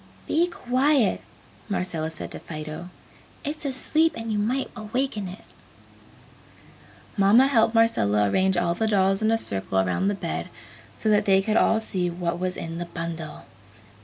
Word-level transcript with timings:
"Be 0.25 0.47
quiet!" 0.47 1.21
Marcella 1.69 2.09
said 2.09 2.31
to 2.31 2.39
Fido, 2.39 2.89
"It's 3.45 3.65
asleep 3.65 4.13
and 4.17 4.31
you 4.31 4.39
might 4.39 4.71
awaken 4.75 5.27
it!" 5.27 5.43
Mamma 7.17 7.45
helped 7.45 7.75
Marcella 7.75 8.27
arrange 8.27 8.57
all 8.57 8.73
the 8.73 8.87
dolls 8.87 9.21
in 9.21 9.29
a 9.29 9.37
circle 9.37 9.77
around 9.77 10.07
the 10.07 10.15
bed 10.15 10.49
so 10.97 11.07
that 11.09 11.25
they 11.25 11.39
could 11.39 11.55
all 11.55 11.79
see 11.79 12.09
what 12.09 12.39
was 12.39 12.57
in 12.57 12.79
the 12.79 12.85
bundle. 12.87 13.43